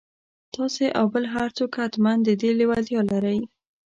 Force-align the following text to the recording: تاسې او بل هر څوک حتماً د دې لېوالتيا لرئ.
تاسې 0.55 0.85
او 0.99 1.05
بل 1.13 1.25
هر 1.35 1.49
څوک 1.57 1.71
حتماً 1.79 2.13
د 2.23 2.29
دې 2.41 2.51
لېوالتيا 2.59 3.01
لرئ. 3.11 3.39